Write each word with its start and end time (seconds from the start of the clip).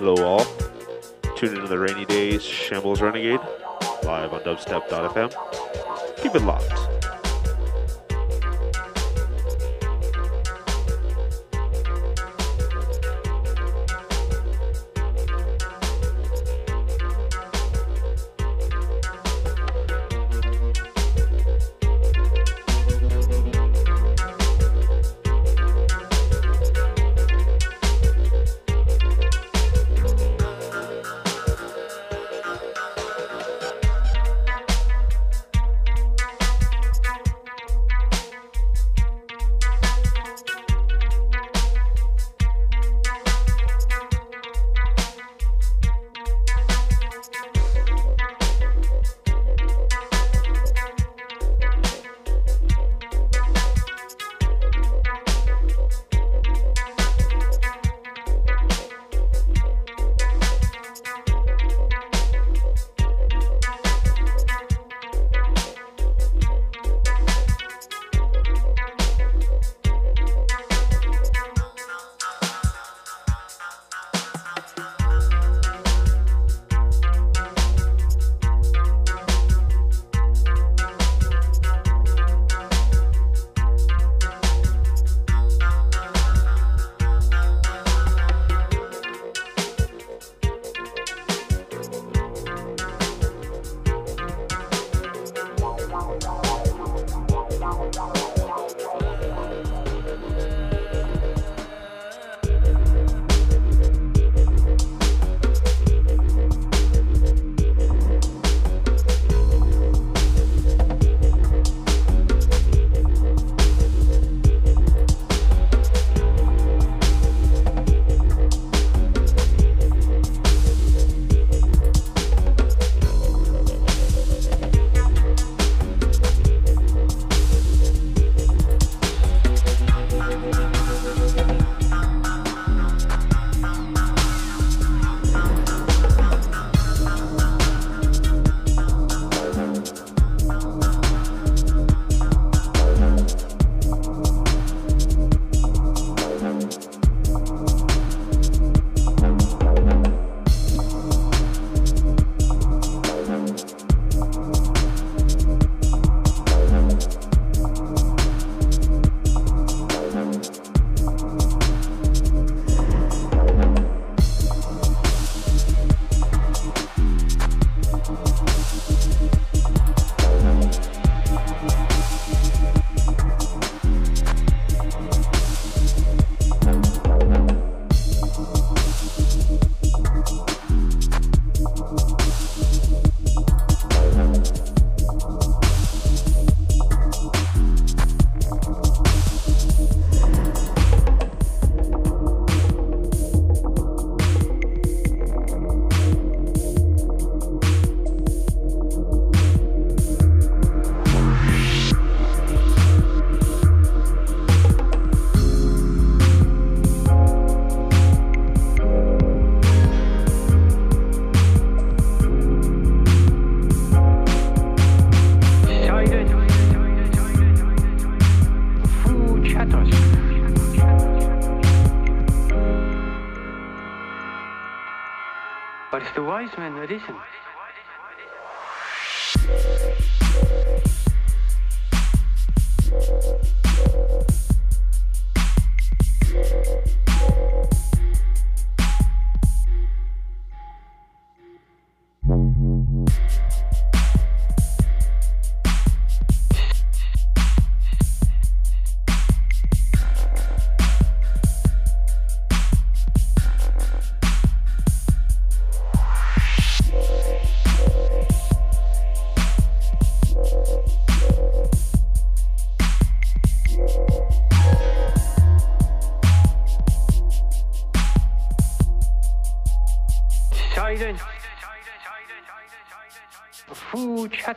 Hello 0.00 0.14
all. 0.24 0.46
Tune 1.36 1.56
into 1.56 1.68
the 1.68 1.76
Rainyday 1.76 2.40
Shambles 2.40 3.02
Renegade 3.02 3.38
live 4.02 4.32
on 4.32 4.40
dubstep.fm. 4.40 6.22
Keep 6.22 6.36
it 6.36 6.40
locked. 6.40 6.89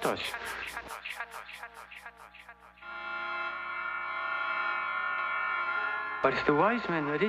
But 0.04 0.20
it's 6.34 6.44
the 6.46 6.54
wise 6.54 6.82
man 6.90 7.08
that 7.08 7.24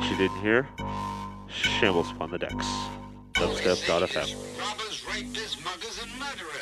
case 0.00 0.10
you 0.10 0.16
didn't 0.16 0.40
hear, 0.40 0.68
Shambles 1.48 2.10
upon 2.10 2.30
the 2.30 2.38
decks. 2.38 2.66
Dubstep.fm. 3.34 4.60
Robbers, 4.60 5.04
rapists, 5.04 5.64
muggers, 5.64 6.02
and 6.02 6.12
murderers. 6.18 6.59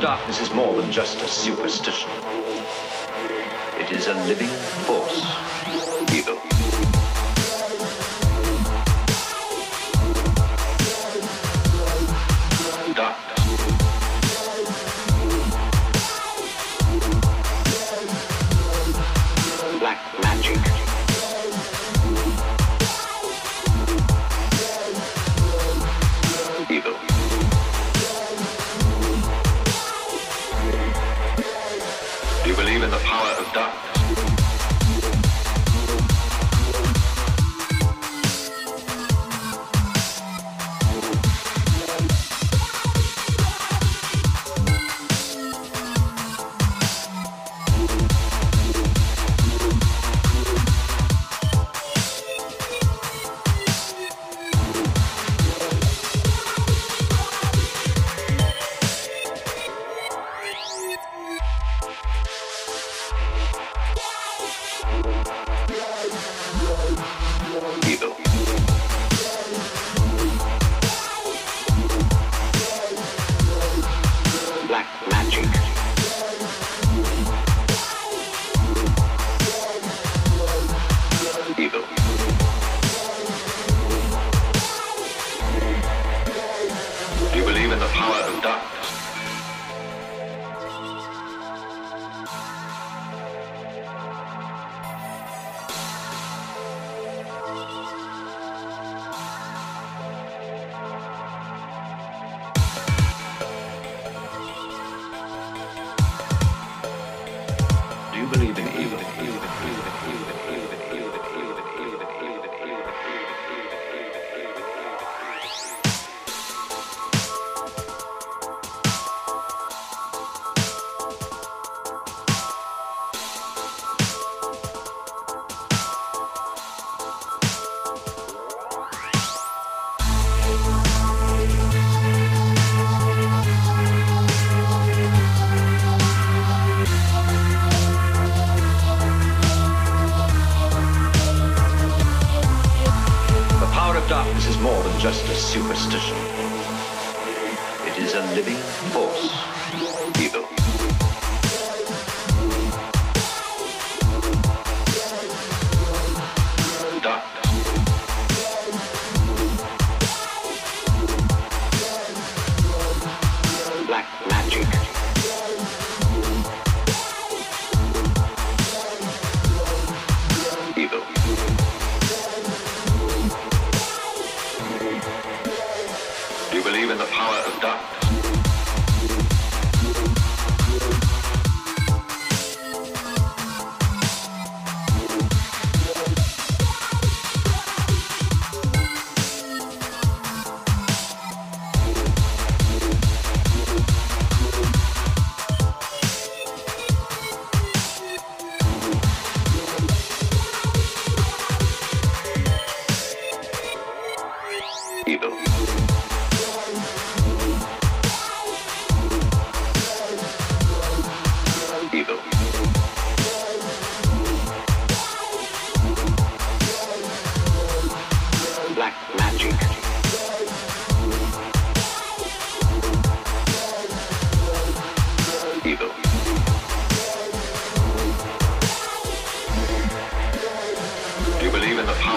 darkness 0.00 0.40
is 0.40 0.50
more 0.54 0.80
than 0.80 0.90
just 0.90 1.20
a 1.20 1.28
superstition. 1.28 2.10
It 3.78 3.92
is 3.92 4.06
a 4.06 4.14
living 4.24 4.48
force. 4.48 5.49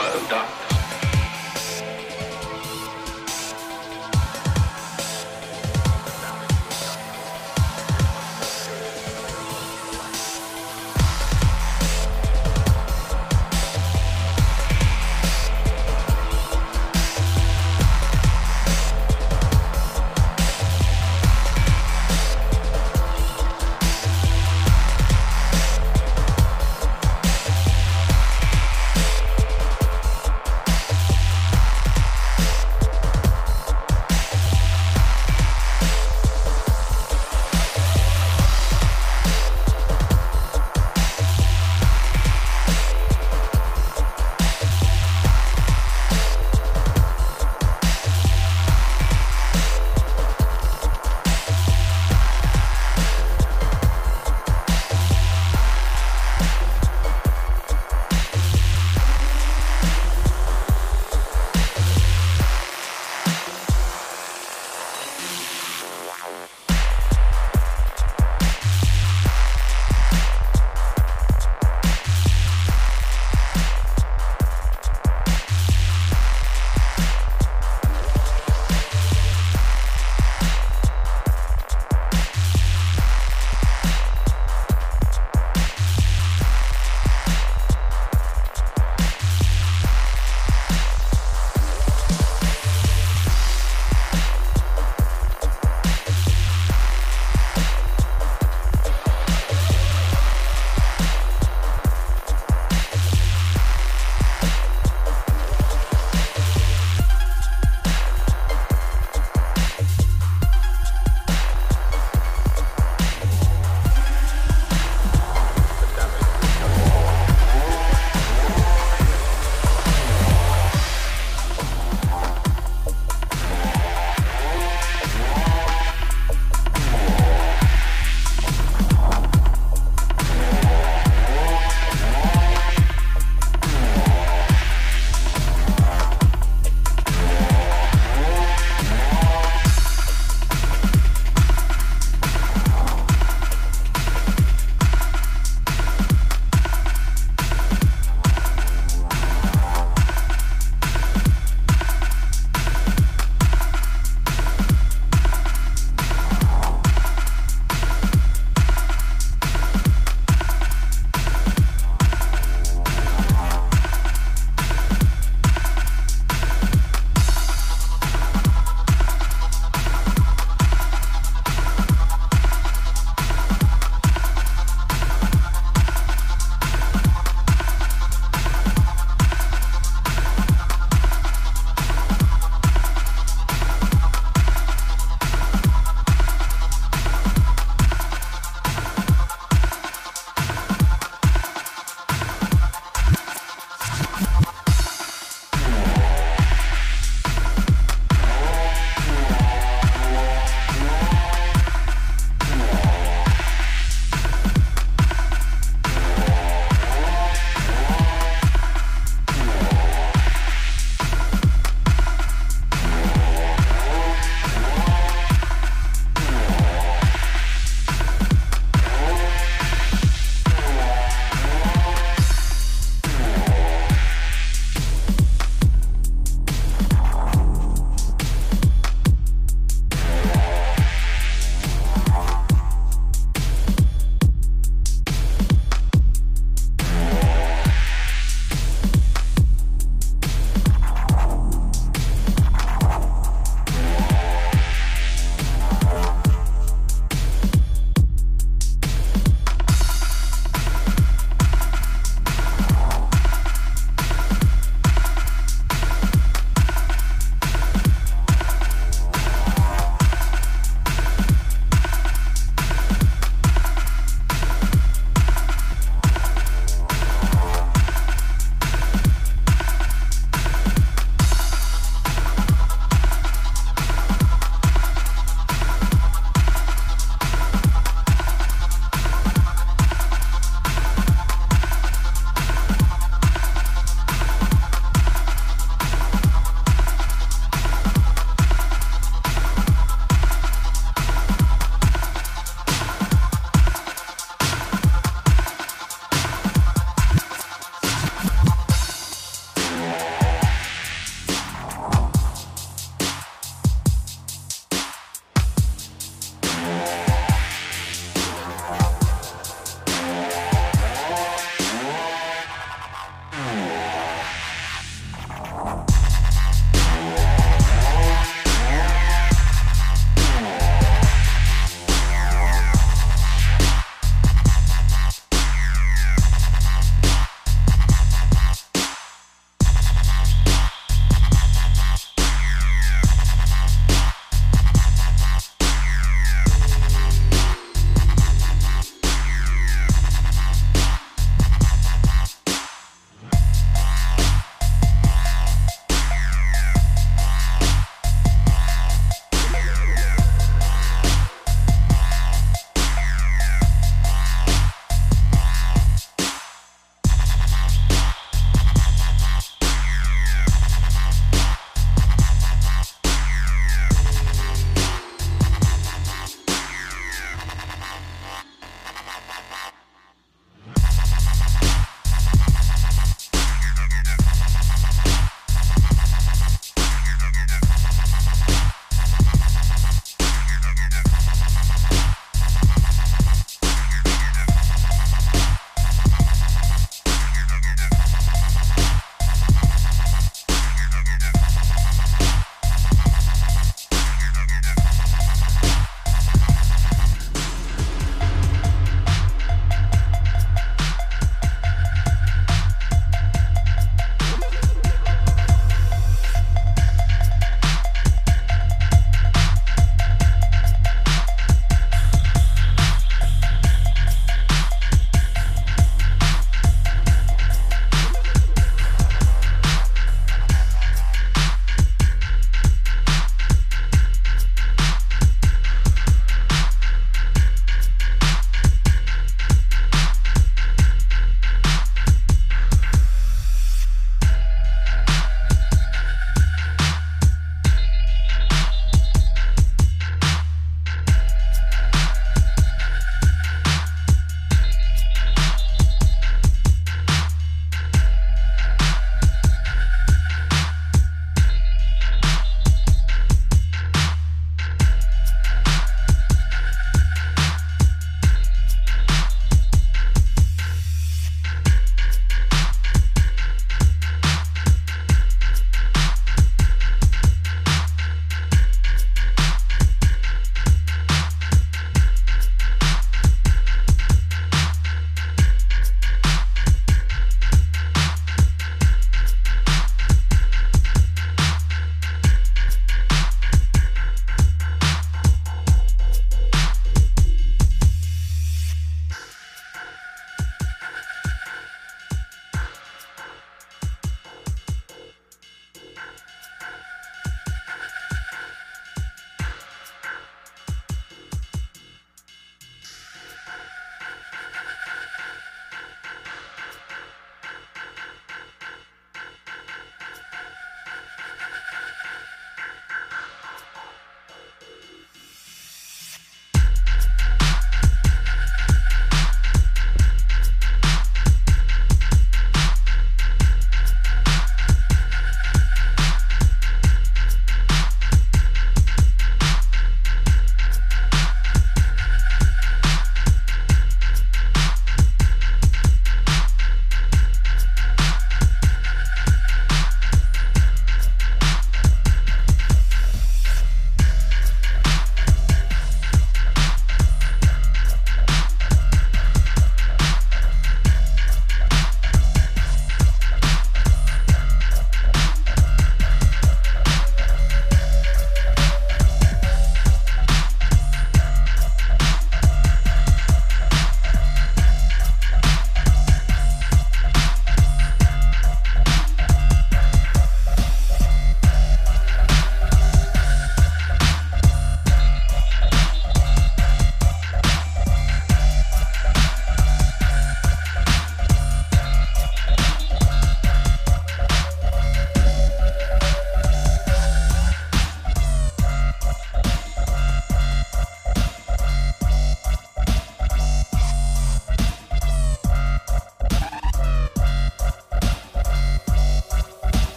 of 0.00 0.28
darkness. 0.30 0.69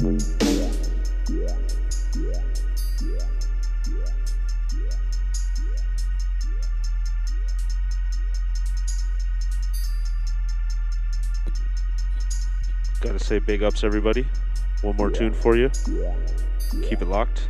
Yeah. 0.00 0.47
Gotta 13.00 13.18
say 13.18 13.38
big 13.38 13.62
ups, 13.62 13.84
everybody. 13.84 14.26
One 14.82 14.96
more 14.96 15.10
tune 15.10 15.32
for 15.32 15.56
you. 15.56 15.70
Keep 16.82 17.02
it 17.02 17.06
locked. 17.06 17.48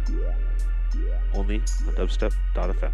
Only 1.35 1.57
on 1.87 1.95
dubstep.fm. 1.95 2.93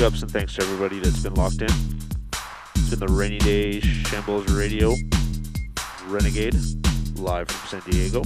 Big 0.00 0.06
ups 0.06 0.22
and 0.22 0.30
thanks 0.30 0.54
to 0.54 0.62
everybody 0.62 0.98
that's 0.98 1.22
been 1.22 1.34
locked 1.34 1.60
in. 1.60 1.68
It's 2.74 2.88
been 2.88 3.00
the 3.00 3.06
Rainyday 3.06 3.82
Shambles 4.06 4.50
Radio 4.50 4.94
Renegade 6.06 6.56
live 7.16 7.48
from 7.50 7.68
San 7.68 7.90
Diego 7.90 8.20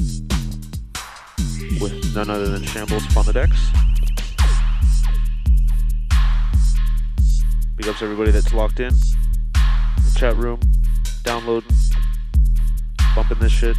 with 1.80 2.14
none 2.14 2.30
other 2.30 2.46
than 2.46 2.62
Shambles 2.62 3.04
up 3.10 3.16
on 3.16 3.26
the 3.26 3.32
decks. 3.32 3.58
Big 7.74 7.88
ups 7.88 8.02
everybody 8.02 8.30
that's 8.30 8.54
locked 8.54 8.78
in. 8.78 8.94
The 9.54 10.16
chat 10.16 10.36
room, 10.36 10.60
downloading, 11.24 11.76
bumping 13.16 13.40
this 13.40 13.50
shit. 13.50 13.76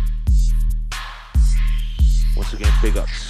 Once 2.35 2.51
again, 2.51 2.73
big 2.81 2.97
ups. 2.97 3.24